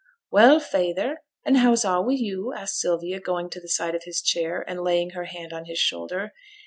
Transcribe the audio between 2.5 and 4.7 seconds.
asked Sylvia, going to the side of his chair,